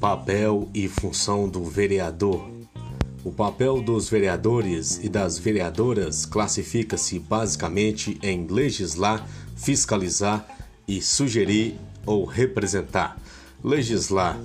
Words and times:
Papel 0.00 0.68
e 0.74 0.88
função 0.88 1.48
do 1.48 1.64
vereador. 1.64 2.46
O 3.24 3.32
papel 3.32 3.80
dos 3.80 4.10
vereadores 4.10 5.00
e 5.02 5.08
das 5.08 5.38
vereadoras 5.38 6.26
classifica-se 6.26 7.18
basicamente 7.18 8.18
em 8.22 8.46
legislar, 8.46 9.26
fiscalizar 9.56 10.46
e 10.86 11.00
sugerir 11.00 11.76
ou 12.04 12.26
representar. 12.26 13.16
Legislar. 13.64 14.38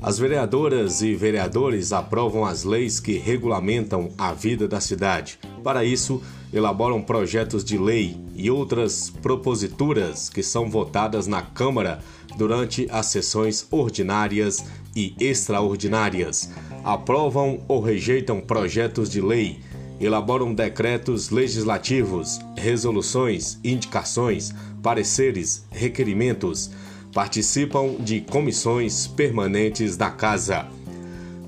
As 0.00 0.16
vereadoras 0.16 1.02
e 1.02 1.12
vereadores 1.12 1.92
aprovam 1.92 2.44
as 2.44 2.62
leis 2.62 3.00
que 3.00 3.18
regulamentam 3.18 4.12
a 4.16 4.32
vida 4.32 4.68
da 4.68 4.80
cidade. 4.80 5.40
Para 5.64 5.84
isso, 5.84 6.22
elaboram 6.52 7.02
projetos 7.02 7.64
de 7.64 7.76
lei 7.76 8.16
e 8.36 8.48
outras 8.48 9.10
proposituras 9.10 10.28
que 10.28 10.42
são 10.42 10.70
votadas 10.70 11.26
na 11.26 11.42
Câmara 11.42 12.00
durante 12.38 12.86
as 12.88 13.06
sessões 13.06 13.66
ordinárias 13.68 14.64
e 14.94 15.12
extraordinárias. 15.18 16.48
Aprovam 16.84 17.64
ou 17.66 17.80
rejeitam 17.80 18.40
projetos 18.40 19.10
de 19.10 19.20
lei, 19.20 19.58
elaboram 20.00 20.54
decretos 20.54 21.30
legislativos, 21.30 22.38
resoluções, 22.56 23.58
indicações, 23.64 24.54
pareceres, 24.80 25.66
requerimentos, 25.72 26.70
participam 27.12 27.96
de 27.98 28.20
comissões 28.20 29.08
permanentes 29.08 29.96
da 29.96 30.08
Casa. 30.08 30.68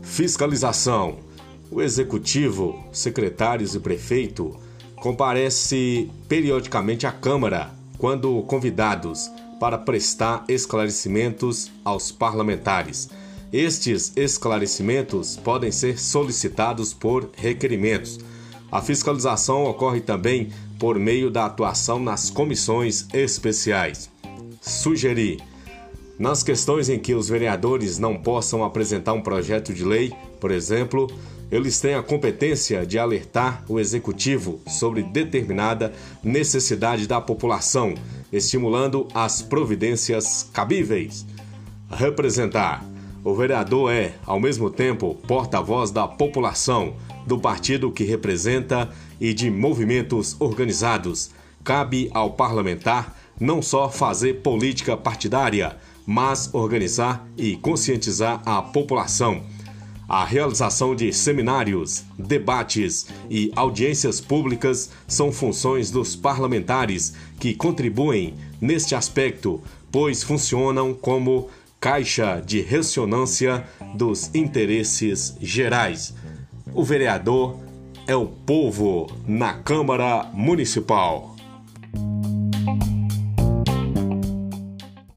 Fiscalização. 0.02 1.18
O 1.70 1.80
executivo, 1.80 2.84
secretários 2.92 3.76
e 3.76 3.78
prefeito 3.78 4.58
comparece 4.96 6.10
periodicamente 6.28 7.06
à 7.06 7.12
Câmara 7.12 7.70
quando 7.96 8.42
convidados 8.42 9.30
para 9.60 9.76
prestar 9.76 10.44
esclarecimentos 10.48 11.70
aos 11.84 12.10
parlamentares. 12.10 13.10
Estes 13.52 14.12
esclarecimentos 14.16 15.36
podem 15.36 15.70
ser 15.70 16.00
solicitados 16.00 16.94
por 16.94 17.28
requerimentos. 17.36 18.18
A 18.72 18.80
fiscalização 18.80 19.64
ocorre 19.64 20.00
também 20.00 20.48
por 20.78 20.98
meio 20.98 21.30
da 21.30 21.44
atuação 21.44 21.98
nas 21.98 22.30
comissões 22.30 23.06
especiais. 23.12 24.08
Sugerir. 24.62 25.42
Nas 26.18 26.42
questões 26.42 26.88
em 26.88 26.98
que 26.98 27.14
os 27.14 27.28
vereadores 27.28 27.98
não 27.98 28.16
possam 28.16 28.64
apresentar 28.64 29.12
um 29.12 29.22
projeto 29.22 29.74
de 29.74 29.84
lei, 29.84 30.12
por 30.40 30.50
exemplo, 30.50 31.06
eles 31.50 31.80
têm 31.80 31.94
a 31.94 32.02
competência 32.02 32.86
de 32.86 32.98
alertar 32.98 33.64
o 33.68 33.80
executivo 33.80 34.60
sobre 34.68 35.02
determinada 35.02 35.92
necessidade 36.22 37.08
da 37.08 37.20
população, 37.20 37.94
estimulando 38.32 39.06
as 39.14 39.42
providências 39.42 40.48
cabíveis. 40.52 41.26
Representar. 41.90 42.84
O 43.22 43.34
vereador 43.34 43.92
é, 43.92 44.14
ao 44.24 44.40
mesmo 44.40 44.70
tempo, 44.70 45.14
porta-voz 45.26 45.90
da 45.90 46.08
população, 46.08 46.94
do 47.26 47.38
partido 47.38 47.92
que 47.92 48.04
representa 48.04 48.88
e 49.20 49.34
de 49.34 49.50
movimentos 49.50 50.36
organizados. 50.40 51.30
Cabe 51.62 52.10
ao 52.14 52.30
parlamentar 52.30 53.14
não 53.38 53.60
só 53.60 53.90
fazer 53.90 54.40
política 54.42 54.96
partidária, 54.96 55.76
mas 56.06 56.48
organizar 56.54 57.26
e 57.36 57.56
conscientizar 57.56 58.40
a 58.46 58.62
população 58.62 59.42
a 60.10 60.24
realização 60.24 60.92
de 60.92 61.12
seminários, 61.12 62.02
debates 62.18 63.06
e 63.30 63.52
audiências 63.54 64.20
públicas 64.20 64.90
são 65.06 65.30
funções 65.30 65.88
dos 65.88 66.16
parlamentares 66.16 67.14
que 67.38 67.54
contribuem 67.54 68.34
neste 68.60 68.96
aspecto, 68.96 69.62
pois 69.92 70.24
funcionam 70.24 70.92
como 70.92 71.48
caixa 71.78 72.42
de 72.44 72.60
ressonância 72.60 73.64
dos 73.94 74.34
interesses 74.34 75.36
gerais. 75.40 76.12
O 76.74 76.82
vereador 76.82 77.60
é 78.04 78.16
o 78.16 78.26
povo 78.26 79.06
na 79.28 79.54
Câmara 79.54 80.28
Municipal. 80.34 81.36